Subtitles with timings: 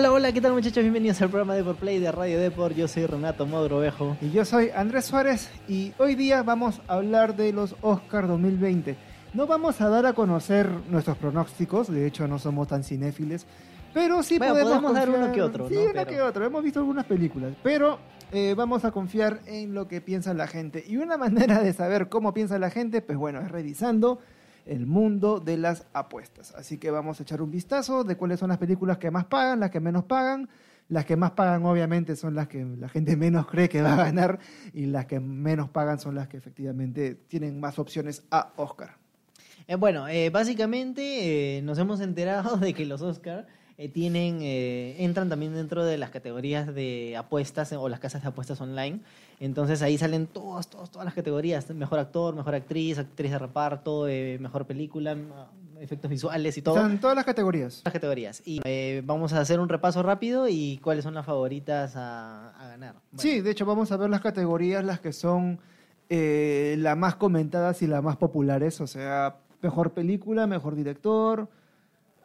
[0.00, 0.82] Hola, hola, ¿qué tal muchachos?
[0.82, 2.74] Bienvenidos al programa de Por Play de Radio Deport.
[2.74, 4.16] Yo soy Renato Mogrovejo.
[4.22, 8.96] Y yo soy Andrés Suárez y hoy día vamos a hablar de los Oscars 2020.
[9.34, 13.44] No vamos a dar a conocer nuestros pronósticos, de hecho no somos tan cinéfiles,
[13.92, 15.80] pero sí Bueno, podemos, podemos dar confiar- uno que otro, Sí, ¿no?
[15.82, 16.46] uno Pero- que otro.
[16.46, 17.98] Hemos visto algunas películas, pero
[18.32, 20.82] eh, vamos a confiar en lo que piensa la gente.
[20.88, 21.18] Y una
[21.58, 24.18] manera de saber cómo piensa la gente, pues bueno, es revisando
[24.66, 26.54] el mundo de las apuestas.
[26.54, 29.60] Así que vamos a echar un vistazo de cuáles son las películas que más pagan,
[29.60, 30.48] las que menos pagan.
[30.88, 33.96] Las que más pagan obviamente son las que la gente menos cree que va a
[33.96, 34.40] ganar
[34.72, 38.96] y las que menos pagan son las que efectivamente tienen más opciones a Oscar.
[39.68, 43.46] Eh, bueno, eh, básicamente eh, nos hemos enterado de que los Oscar
[43.94, 49.00] tienen entran también dentro de las categorías de apuestas o las casas de apuestas online.
[49.40, 54.06] Entonces ahí salen todas, todas, todas las categorías: mejor actor, mejor actriz, actriz de reparto,
[54.06, 55.32] eh, mejor película, m-
[55.80, 56.76] efectos visuales y todo.
[56.76, 57.80] Están todas las categorías.
[57.84, 58.42] las categorías.
[58.44, 62.68] Y eh, vamos a hacer un repaso rápido y cuáles son las favoritas a, a
[62.68, 62.96] ganar.
[63.10, 65.58] Bueno, Sí, de hecho vamos a ver las categorías, las que son
[66.10, 71.48] eh, las más comentadas y las más populares, o sea, mejor película, mejor director,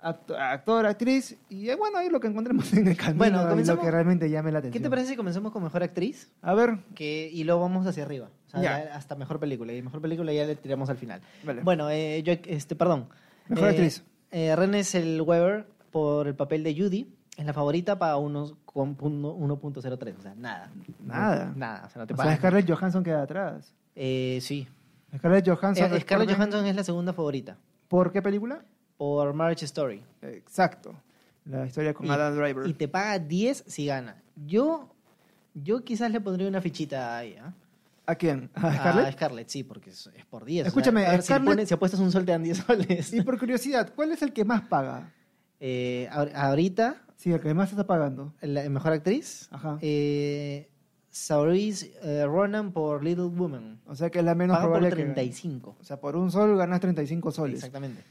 [0.05, 3.79] acto- actor, actriz, y eh, bueno, ahí lo que encontremos en el camino, Bueno, lo
[3.81, 4.83] que realmente llame la ¿Qué atención.
[4.83, 6.31] te parece si comenzamos con mejor actriz?
[6.41, 8.29] A ver, Que, y luego vamos hacia arriba.
[8.47, 8.95] O sea, Ya.
[8.95, 9.73] hasta mejor película.
[9.73, 11.21] Y mejor película ya le tiramos al final.
[11.43, 11.61] vale.
[11.63, 13.07] Bueno, eh, yo, este, perdón.
[13.49, 14.03] Mejor Eh, actriz.
[14.31, 17.07] Eh, Renée Zellweger por el papel de Judy.
[17.37, 20.15] Es la favorita para unos con punto- 1.03.
[20.17, 20.69] O sea, nada.
[21.03, 21.53] Nada.
[21.55, 21.83] Nada.
[21.85, 22.35] O sea, no te o sea.
[22.37, 23.73] Scarlett Johansson queda atrás.
[23.95, 24.67] Eh, sí.
[25.17, 25.93] Scarlett Johansson.
[25.93, 27.57] Eh, Scarlett Johansson es la segunda favorita.
[27.87, 28.63] ¿Por qué película?
[28.97, 30.03] Por Marriage Story.
[30.21, 30.95] Exacto.
[31.45, 32.67] La historia con Y- Adam Driver.
[32.67, 34.21] Y te paga 10 si gana.
[34.47, 34.89] Yo,
[35.53, 37.35] yo quizás le pondría una fichita ahí.
[37.39, 37.53] ¿ah?
[38.07, 38.49] ¿A quién?
[38.55, 39.13] ¿A A Scarlett?
[39.13, 40.61] Scarlett, sí, porque es, es por 10.
[40.61, 42.43] o sea, Escúchame, a ver, si, le Scarlett- pones- si apuestas un sol te dan
[42.43, 43.13] 10 soles.
[43.13, 45.11] Y por curiosidad, ¿cuál es el que más paga?
[45.59, 48.33] Eh, ahor- ahorita, Sí, el que más está pagando.
[48.41, 49.77] la mejor actriz, Ajá.
[49.81, 50.69] eh,
[51.09, 53.79] Saoirse eh, Ronan por Little Woman.
[53.87, 55.13] O sea que es la menos Paga por probable que gane.
[55.13, 55.77] 35.
[55.79, 57.55] O sea, por un sol ganas 35 soles.
[57.55, 58.03] Exactamente.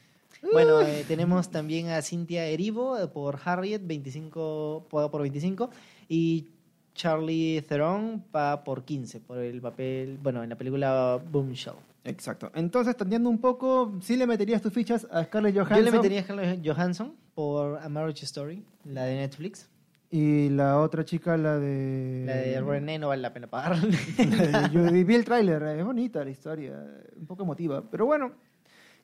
[0.52, 5.70] Bueno, eh, tenemos también a Cynthia Erivo eh, por Harriet, 25, paga por 25.
[6.08, 6.48] Y
[6.94, 11.74] Charlie Theron paga por 15, por el papel, bueno, en la película Boomshell.
[12.04, 12.50] Exacto.
[12.54, 15.78] Entonces, tanteando un poco, ¿sí le meterías tus fichas a Scarlett Johansson?
[15.78, 19.68] Yo le metería a Scarlett Johansson por A Marriage Story, la de Netflix.
[20.10, 22.22] Y la otra chica, la de...
[22.24, 23.76] La de René no vale la pena pagar.
[24.18, 25.02] La de Judy.
[25.02, 26.84] Vi el tráiler, es bonita la historia,
[27.16, 27.82] un poco emotiva.
[27.90, 28.30] Pero bueno,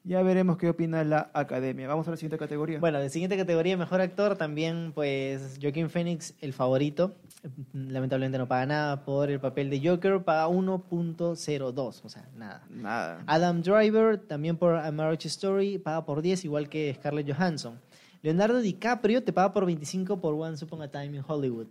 [0.05, 1.87] ya veremos qué opina la academia.
[1.87, 2.79] Vamos a la siguiente categoría.
[2.79, 7.15] Bueno, de siguiente categoría, mejor actor, también pues Joaquín Phoenix, el favorito.
[7.73, 12.63] Lamentablemente no paga nada por el papel de Joker, paga 1.02, o sea, nada.
[12.71, 13.23] Nada.
[13.27, 17.79] Adam Driver, también por A Marriage Story, paga por 10, igual que Scarlett Johansson.
[18.23, 21.67] Leonardo DiCaprio te paga por 25 por Once Upon a Time in Hollywood.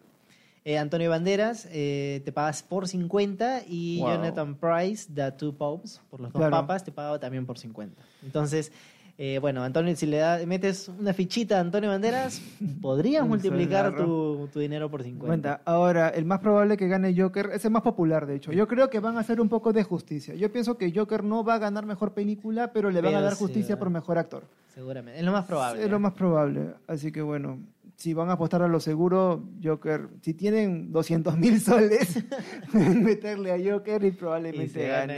[0.66, 4.10] Eh, Antonio Banderas eh, te pagas por 50 y Wow.
[4.10, 6.52] Jonathan Price, The Two Popes, por los dos Claro.
[6.52, 8.02] papas, te paga también por 50.
[8.24, 8.72] Entonces,
[9.18, 12.42] eh, bueno, Antonio, si le da- metes una fichita a Antonio Banderas,
[12.82, 15.28] podrías multiplicar tu, tu dinero por 50.
[15.28, 15.62] Cuenta.
[15.66, 18.52] Ahora, el más probable que gane Joker es el más popular, de hecho.
[18.52, 20.36] Yo creo que van a hacer un poco de justicia.
[20.36, 23.34] Yo pienso que Joker no va a ganar mejor película, pero le van a dar
[23.36, 24.44] justicia por mejor actor.
[24.74, 25.20] Seguramente.
[25.20, 25.84] Es lo más probable.
[25.84, 26.74] Es lo más probable.
[26.88, 27.60] Así que bueno,
[28.00, 32.24] si van a apostar a lo seguro, Joker, si tienen 200 mil soles,
[32.72, 35.18] pueden meterle a Joker y Y probablemente se ganen.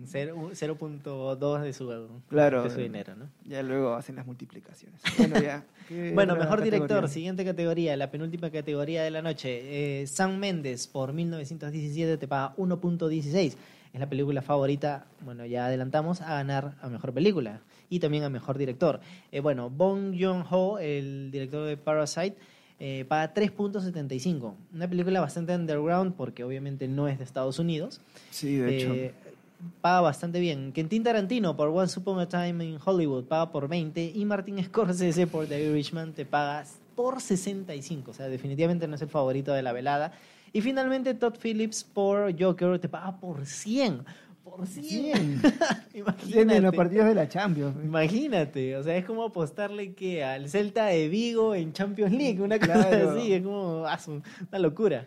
[0.00, 1.92] ganen cero- 0.2 de su,
[2.28, 2.62] Claro.
[2.64, 3.28] de su dinero, ¿no?
[3.44, 5.00] Ya luego hacen las multiplicaciones.
[5.18, 5.64] Bueno, ya.
[5.88, 10.00] ¿Qué Bueno, mejor director, siguiente categoría, la penúltima categoría de la noche.
[10.02, 13.56] Eh, Sam Mendes por 1917 te paga 1.16.
[13.92, 17.60] Es la película favorita, bueno, ya adelantamos, a ganar a mejor película
[17.92, 19.00] y también a mejor director.
[19.30, 22.36] Eh, bueno, Bong Joon-ho, el director de Parasite,
[22.80, 24.54] eh, paga 3.75.
[24.72, 28.00] Una película bastante underground porque obviamente no es de Estados Unidos.
[28.30, 28.94] Sí, de hecho.
[28.94, 29.12] Eh,
[29.82, 30.72] paga bastante bien.
[30.72, 35.26] Quentin Tarantino por Once Upon a Time in Hollywood paga por 20 y Martin Scorsese
[35.26, 36.64] por The Irishman te paga
[36.96, 38.10] por 65.
[38.10, 40.12] O sea, definitivamente no es el favorito de la velada.
[40.54, 44.02] Y finalmente Todd Phillips por Joker te paga por 100.
[44.44, 44.82] Por 100.
[44.84, 45.42] 100.
[45.94, 46.26] Imagínate.
[46.32, 47.76] Tienen los partidos de la Champions.
[47.84, 52.58] Imagínate, o sea, es como apostarle que al Celta de Vigo en Champions League, una
[52.58, 53.10] cosa Claro.
[53.12, 53.98] así, es como ah,
[54.48, 55.06] una locura.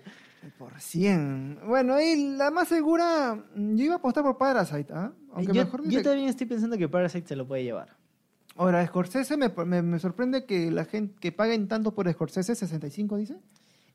[0.60, 1.60] Por 100.
[1.68, 5.12] Bueno, y la más segura, yo iba a apostar por Parasite, ¿ah?
[5.34, 7.90] Aunque yo, mejor yo direct- también estoy pensando que Parasite se lo puede llevar.
[8.56, 13.18] Ahora, Scorsese me, me, me sorprende que la gente que paguen tanto por Scorsese, 65
[13.18, 13.36] dice.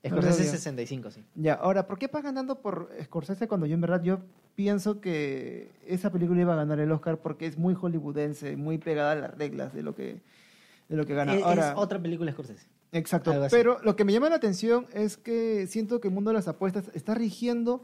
[0.05, 0.57] Scorsese lo digo.
[0.57, 1.23] 65, sí.
[1.35, 4.19] Ya, ahora, ¿por qué pagan tanto por Scorsese cuando yo en verdad yo
[4.55, 9.11] pienso que esa película iba a ganar el Oscar porque es muy hollywoodense, muy pegada
[9.11, 10.21] a las reglas de lo que,
[10.89, 11.35] de lo que gana?
[11.35, 12.67] Es, ahora, es otra película Scorsese.
[12.93, 16.35] Exacto, pero lo que me llama la atención es que siento que el mundo de
[16.35, 17.81] las apuestas está rigiendo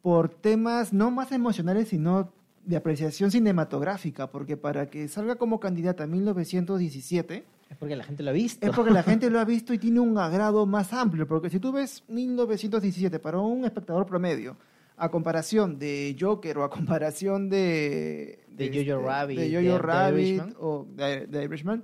[0.00, 2.32] por temas no más emocionales, sino
[2.64, 8.22] de apreciación cinematográfica, porque para que salga como candidata en 1917, Es porque la gente
[8.22, 8.66] lo ha visto.
[8.66, 11.60] es porque la gente lo ha visto y tiene un agrado más amplio, porque si
[11.60, 14.56] tú ves 1917 para un espectador promedio,
[14.96, 18.44] a comparación de Joker o a comparación de...
[18.48, 21.82] De Jojo Rabbit, de Jojo Rabbit o de, de Irishman,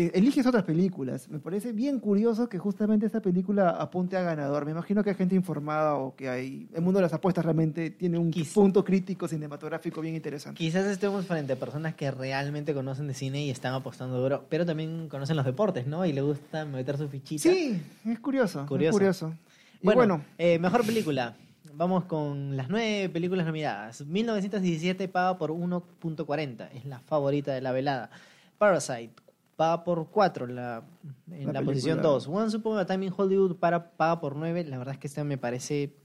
[0.00, 1.28] eh, eliges otras películas.
[1.28, 4.64] Me parece bien curioso que justamente esta película apunte a ganador.
[4.64, 6.68] Me imagino que hay gente informada o que hay...
[6.72, 10.56] El mundo de las apuestas realmente tiene un Quizá- punto crítico cinematográfico bien interesante.
[10.58, 14.64] Quizás estemos frente a personas que realmente conocen de cine y están apostando duro, pero
[14.64, 16.06] también conocen los deportes, ¿no?
[16.06, 17.42] Y le gusta meter su fichita.
[17.42, 18.64] Sí, es curioso.
[18.66, 18.90] Curioso.
[18.90, 19.34] Es curioso.
[19.80, 21.34] Y Bueno, bueno, eh, mejor película.
[21.74, 24.04] Vamos con las nueve películas nominadas.
[24.04, 28.10] 1917 paga por 1.40, es la favorita de la velada.
[28.58, 29.10] Parasite
[29.58, 30.84] paga por 4 la,
[31.32, 32.28] en La la, posición 2.
[32.28, 34.62] Once Upon a Time in Hollywood para, paga por 9.
[34.62, 35.96] La verdad es que esta me parece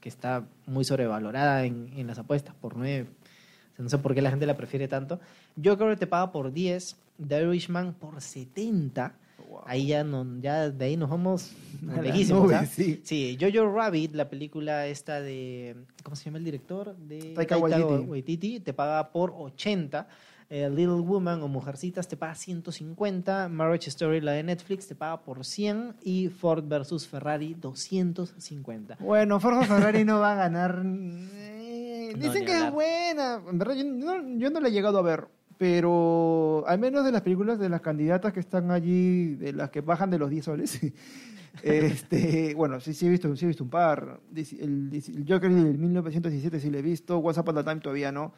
[0.00, 3.02] que está muy sobrevalorada en, en las apuestas por 9.
[3.02, 5.20] O sea, no sé por qué la gente la prefiere tanto.
[5.64, 6.96] Joker te paga por 10.
[7.28, 9.14] The Irishman por 70.
[9.48, 9.60] Wow.
[9.66, 11.52] Ahí ya, no, ya de ahí nos vamos
[12.02, 12.52] lejísimos.
[12.52, 12.66] ¿ah?
[12.66, 13.02] sí.
[13.04, 15.76] Sí, Jojo Rabbit, la película esta de.
[16.02, 16.96] ¿Cómo se llama el director?
[16.96, 18.10] De Taika Waititi.
[18.10, 20.08] Waititi, te paga por 80.
[20.52, 23.48] Eh, Little Woman o Mujercitas te paga 150.
[23.48, 25.94] Marriage Story, la de Netflix, te paga por 100.
[26.02, 28.96] Y Ford versus Ferrari, 250.
[28.98, 30.82] Bueno, Forza Ferrari no va a ganar.
[30.84, 33.40] eh, No, dicen que es buena.
[33.48, 35.28] En verdad, yo no, yo no la he llegado a ver.
[35.56, 39.82] Pero al menos de las películas de las candidatas que están allí, de las que
[39.82, 40.80] bajan de los 10 soles.
[41.62, 44.20] este, bueno, sí, sí he visto, sí he visto un par.
[44.34, 47.18] El, el Joker del 1917 sí lo he visto.
[47.18, 48.32] WhatsApp at the Time todavía no.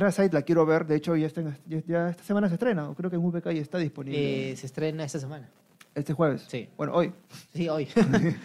[0.00, 0.86] Parasite la quiero ver.
[0.86, 2.88] De hecho, ya, está en- ya, ya esta semana se estrena.
[2.90, 4.52] o Creo que en VK ya está disponible.
[4.52, 5.48] Eh, se estrena esta semana.
[5.94, 6.44] este jueves.
[6.48, 6.68] Sí.
[6.76, 7.12] Bueno, hoy.
[7.54, 7.88] Sí, hoy.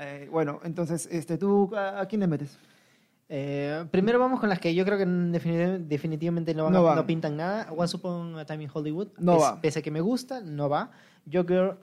[0.00, 2.56] Eh, bueno, entonces, este, ¿tú a, a quién le metes?
[3.28, 6.94] Eh, primero vamos con las que yo creo que defini- definitivamente no, van- No van.
[6.96, 7.66] no pintan nada.
[7.76, 9.08] Once Upon a Time in Hollywood.
[9.18, 9.60] No pes- va.
[9.60, 10.92] Pese a que me gusta, no va.
[11.30, 11.76] Joker,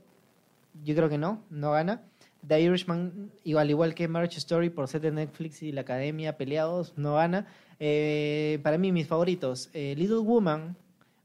[0.84, 2.02] yo creo que no, no gana.
[2.48, 6.38] The Irishman, igual, al igual que Marriage Story, por ser de Netflix y la Academia
[6.38, 7.48] peleados, no gana.
[7.80, 10.76] Eh, para mí, mis favoritos, eh, Little Woman,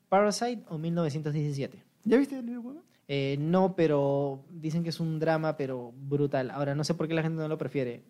[0.08, 1.82] Parasite o 1917.
[2.05, 2.82] ¿Ya viste el libro?
[3.08, 6.50] Eh, no, pero dicen que es un drama, pero brutal.
[6.50, 8.02] Ahora, no sé por qué la gente no lo prefiere.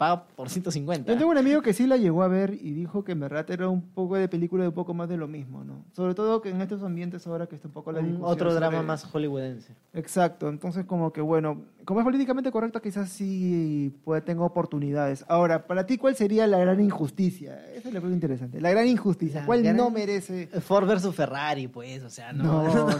[0.00, 1.12] Va por 150.
[1.12, 3.48] Yo tengo un amigo que sí la llegó a ver y dijo que en verdad
[3.50, 5.84] era un poco de película y un poco más de lo mismo, ¿no?
[5.92, 8.82] Sobre todo que en estos ambientes ahora que está un poco la Un- otro drama
[8.82, 9.72] más hollywoodense.
[9.92, 15.24] Exacto, entonces como que bueno, como es políticamente correcto quizás sí puede, tenga oportunidades.
[15.28, 17.64] Ahora, para ti, ¿cuál sería la gran injusticia?
[17.72, 18.60] Esa es la pregunta interesante.
[18.60, 20.48] La gran injusticia, La ¿cuál gran- no merece?
[20.60, 22.98] Ford versus Ferrari, pues, o sea, no, No, no, o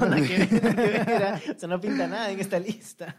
[1.59, 3.17] sea, no pinta nada en esta lista.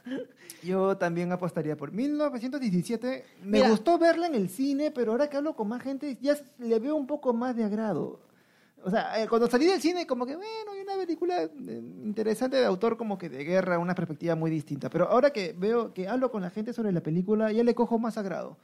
[0.64, 3.26] Yo también apostaría por 1917.
[3.44, 3.76] Me Mira.
[3.76, 6.96] gustó verla en el cine, pero ahora que hablo con más gente ya le veo
[6.96, 8.20] un poco más de agrado.
[8.84, 11.50] O sea, eh, cuando salí del cine, como que, bueno, hay una película eh,
[12.04, 14.92] interesante de autor, como que de guerra, una perspectiva muy distinta.
[14.92, 17.98] Pero ahora que veo, que hablo con la gente sobre la película, ya le cojo
[17.98, 18.58] más agrado.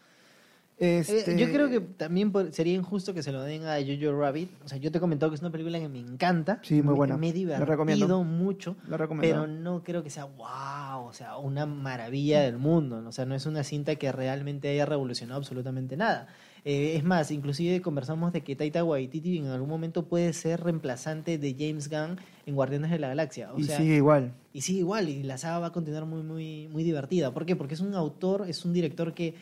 [0.84, 4.20] Este, Eh, yo creo que también por- sería injusto que se lo den a Jojo
[4.20, 4.50] Rabbit.
[4.66, 6.60] O sea, yo te he comentado que es una película que me encanta.
[6.64, 7.18] Sí, muy buena.
[7.18, 8.06] Me he La recomiendo.
[8.08, 8.76] divertido mucho.
[8.88, 9.42] La recomiendo.
[9.44, 13.00] Pero no creo que sea wow, o sea, una maravilla del mundo.
[13.00, 13.10] ¿no?
[13.10, 16.28] O sea, no es una cinta que realmente haya revolucionado absolutamente nada.
[16.66, 21.38] Eh, es más, inclusive conversamos de que Taita Waititi en algún momento puede ser reemplazante
[21.38, 23.54] de James Gunn en Guardianes de la Galaxia.
[23.54, 24.34] O y sea, sigue igual.
[24.54, 27.32] y sigue igual, y la saga va a continuar muy, muy, muy divertida.
[27.34, 27.56] ¿Por qué?
[27.56, 29.34] Porque es un autor, es un director que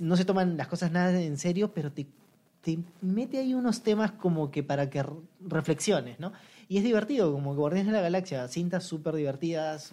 [0.00, 2.06] no se toman las cosas nada en serio, pero te,
[2.62, 5.12] te mete ahí unos temas como que para que re-
[5.48, 6.32] reflexiones, ¿no?
[6.68, 9.92] Y es divertido, como Guardianes de la Galaxia, cintas súper divertidas,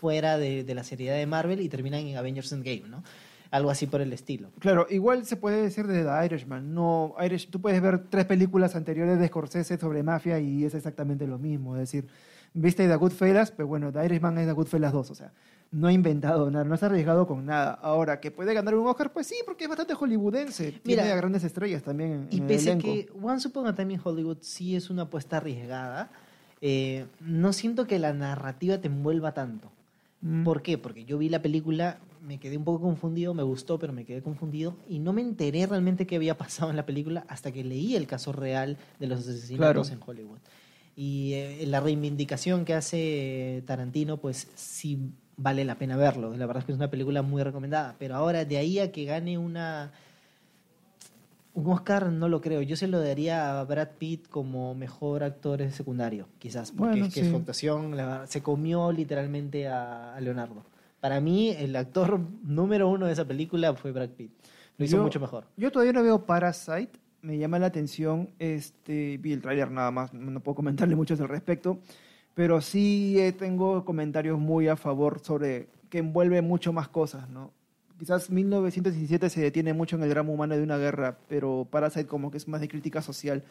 [0.00, 3.02] fuera de, de la seriedad de Marvel y terminan en Avengers Endgame, ¿no?
[3.50, 4.50] Algo así por el estilo.
[4.58, 6.74] Claro, igual se puede decir de The Irishman.
[6.74, 11.26] No, Irish, tú puedes ver tres películas anteriores de Scorsese sobre mafia y es exactamente
[11.28, 11.74] lo mismo.
[11.76, 12.08] Es decir,
[12.52, 15.10] viste The Goodfellas, pero bueno, The Irishman es The Goodfellas 2.
[15.10, 15.32] O sea,
[15.74, 17.72] no ha inventado nada, no se ha arriesgado con nada.
[17.72, 20.80] Ahora, que puede ganar un Oscar, pues sí, porque es bastante hollywoodense.
[20.84, 23.66] Mira, Tiene a grandes estrellas también en, Y en el pese a que Once Upon
[23.66, 26.12] a Time in Hollywood sí es una apuesta arriesgada,
[26.60, 29.72] eh, no siento que la narrativa te envuelva tanto.
[30.20, 30.44] Mm.
[30.44, 30.78] ¿Por qué?
[30.78, 34.22] Porque yo vi la película, me quedé un poco confundido, me gustó, pero me quedé
[34.22, 37.96] confundido y no me enteré realmente qué había pasado en la película hasta que leí
[37.96, 40.02] el caso real de los asesinatos Claro.
[40.02, 40.38] en Hollywood.
[40.96, 46.36] Y eh, la reivindicación que hace Tarantino, pues sí vale la pena verlo.
[46.36, 47.96] La verdad es que es una película muy recomendada.
[47.98, 49.92] Pero ahora, de ahí a que gane una
[51.54, 52.62] Un Oscar no lo creo.
[52.62, 57.14] Yo se lo daría a Brad Pitt como mejor actor secundario, quizás, porque Bueno, es
[57.14, 57.30] que sí.
[57.30, 60.64] su actuación la se comió literalmente a, a Leonardo.
[61.00, 64.32] Para mí, el actor número uno de esa película fue Brad Pitt.
[64.78, 65.44] Lo hizo Yo- mucho mejor.
[65.56, 70.12] Yo todavía no veo Parasite, me llama la atención, este, vi el tráiler nada más,
[70.12, 71.78] no puedo comentarle mucho al respecto,
[72.34, 77.52] pero sí eh, tengo comentarios muy a favor sobre que envuelve mucho más cosas, ¿no?
[77.98, 82.30] Quizás 1917 se detiene mucho en el drama humano de una guerra, pero Parasite como
[82.30, 83.44] que es más de crítica social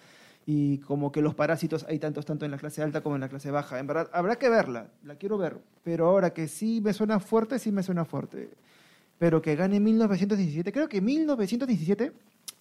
[0.46, 3.30] y como que los parásitos hay tantos tanto en la clase alta como en la
[3.30, 3.80] clase baja.
[3.80, 7.60] En verdad, habrá que verla, la quiero ver, pero ahora que sí me suena fuerte,
[7.60, 8.50] sí me suena fuerte.
[9.18, 12.12] Pero que gane 1917, creo que 1917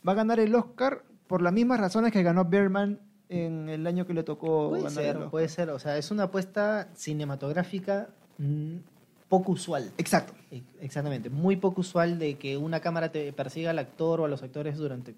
[0.06, 3.00] va a ganar el Oscar por las mismas razones que ganó Berman
[3.32, 5.70] en el año que le tocó Puede ganar ser, puede ser.
[5.70, 8.08] O sea, es una apuesta cinematográfica
[8.38, 8.76] mm,
[9.28, 9.90] poco usual.
[9.98, 10.34] Exacto.
[10.50, 14.28] E- Exactamente, muy poco usual de que una cámara te persiga al actor o a
[14.28, 15.14] los actores durante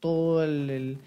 [0.00, 0.98] todo el, el-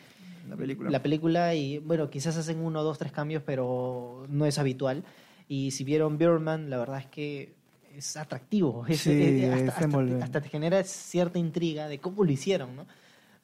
[0.50, 0.89] La película.
[0.91, 5.03] la película y bueno, quizás hacen uno, dos, tres cambios, pero no es habitual.
[5.47, 7.53] Y si vieron Birdman, la verdad es que
[7.95, 10.24] es atractivo, es- Sí, es- hasta, es hasta envolvente.
[10.24, 12.85] hasta te genera cierta intriga de cómo lo hicieron, ¿no?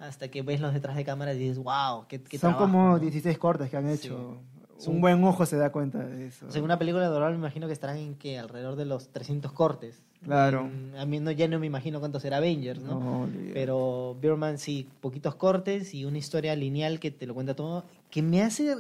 [0.02, 2.90] Hasta que ves los detrás de cámara y dices, wow, qué, qué Son trabajo", como
[2.90, 3.00] ¿no?
[3.00, 4.08] 16 cortes que han Sí.
[4.08, 4.38] hecho.
[4.78, 6.48] Son- Un buen ojo se da cuenta de eso.
[6.48, 9.52] O sea, una película normal me imagino que estarán en que alrededor de los 300
[9.52, 10.02] cortes.
[10.24, 10.62] Claro.
[10.66, 13.00] En- a mí no, ya no me imagino cuánto será Avengers, ¿no?
[13.00, 13.30] No.
[13.54, 18.24] Pero Birdman sí, poquitos cortes y una historia lineal que te lo cuenta todo, que
[18.24, 18.76] me hace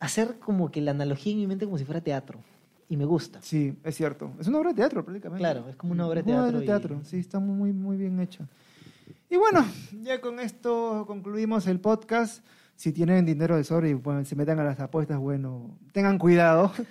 [0.00, 2.38] hacer como que la analogía en mi mente como si fuera teatro.
[2.90, 3.40] Y me gusta.
[3.42, 4.30] Sí, es cierto.
[4.40, 5.40] Es una obra de teatro prácticamente.
[5.42, 6.62] Claro, es como una obra de Una teatro.
[6.62, 8.46] y- teatro, sí, está muy, muy bien hecha.
[9.30, 9.64] Y bueno,
[10.02, 12.44] ya con esto concluimos el podcast.
[12.76, 16.72] Si tienen dinero de sobra y bueno, se metan a las apuestas, bueno, tengan cuidado.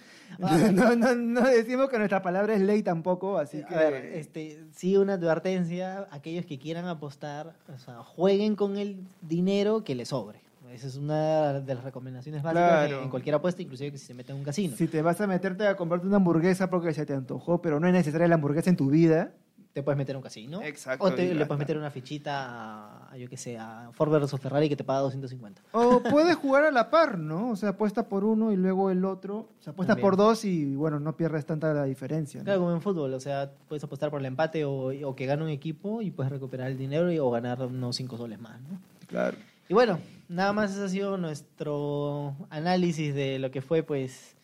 [0.43, 0.57] Ah.
[0.73, 3.73] No, no, no decimos que nuestra palabra es ley tampoco, así que...
[3.73, 8.99] A ver, este, sí una advertencia, aquellos que quieran apostar, o sea, jueguen con el
[9.21, 10.41] dinero que les sobre.
[10.71, 13.03] Esa es una de las recomendaciones básicas Claro.
[13.03, 14.75] en cualquier apuesta, inclusive que si se mete en un casino.
[14.75, 17.87] Si te vas a meterte a comprarte una hamburguesa porque se te antojó, pero no
[17.87, 19.31] es necesaria la hamburguesa en tu vida,
[19.73, 20.61] te puedes meter un casino.
[20.63, 24.39] Exacto, O te- le puedes meter una fichita a, yo qué sé, a Ford versus
[24.39, 25.61] Ferrari que te paga 250.
[25.73, 27.51] O puedes jugar a la par, ¿no?
[27.51, 29.37] O sea, apuesta por uno y luego el otro.
[29.37, 30.01] O sea, apuestas También.
[30.09, 32.39] por dos y, bueno, no pierdes tanta la diferencia.
[32.39, 32.45] ¿no?
[32.45, 35.43] Claro, como en fútbol, o sea, puedes apostar por el empate o, o que gane
[35.43, 38.79] un equipo y puedes recuperar el dinero y, o ganar unos 5 soles más, ¿no?
[39.07, 39.37] Claro.
[39.69, 44.36] Y bueno, nada más ese ha sido nuestro análisis de lo que fue, pues,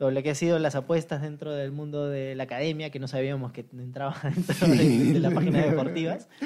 [0.00, 3.08] o lo que ha sido las apuestas dentro del mundo de la academia, que no
[3.08, 6.28] sabíamos que entraba dentro de, de las páginas deportivas.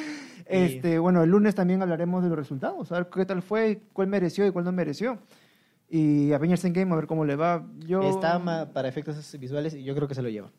[0.44, 4.08] Este, bueno, el lunes también hablaremos de los resultados, a ver qué tal fue, cuál
[4.08, 5.18] mereció y cuál no mereció.
[5.88, 7.64] Y Avengers Endgame, a ver cómo le va.
[7.86, 8.02] Yo...
[8.02, 8.42] Está
[8.72, 10.50] para efectos visuales y yo creo que se lo lleva.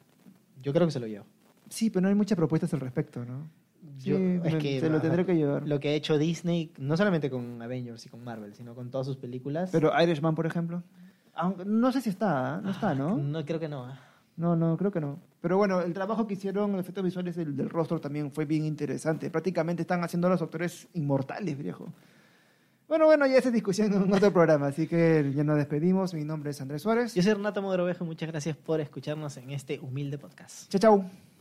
[0.64, 1.26] Yo creo que se lo lleva.
[1.70, 3.50] Sí, pero no hay muchas propuestas al respecto, ¿no?
[4.00, 5.68] Yo- Sí, es que se lo tendré que llevar.
[5.68, 9.06] Lo que ha hecho Disney, no solamente con Avengers y con Marvel, sino con todas
[9.06, 9.70] sus películas.
[9.72, 10.82] Pero Irishman, por ejemplo.
[11.36, 12.62] Aunque, no sé si está, ¿ah?
[12.62, 13.18] no está, ¿no?
[13.18, 13.90] No creo que no.
[13.90, 13.94] ¿eh?
[14.38, 15.20] No, no, creo que no.
[15.42, 18.66] Pero bueno, el trabajo que hicieron, los efectos visuales del, del rostro también fue bien
[18.66, 19.30] interesante.
[19.30, 21.88] Prácticamente están haciendo a los actores inmortales, viejo.
[22.88, 26.14] Bueno, bueno, ya esa es discusión en otro programa, así que ya nos despedimos.
[26.14, 27.16] Mi nombre es Andrés Suárez.
[27.16, 30.70] Yo soy Renato Mogrovejo muchas gracias por escucharnos en este humilde podcast.
[30.70, 31.33] Chao, chao.